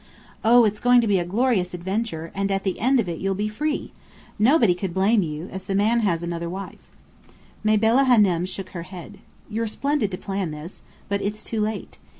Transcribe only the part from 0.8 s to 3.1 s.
to be a glorious adventure, and at the end of